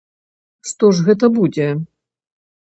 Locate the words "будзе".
1.37-1.69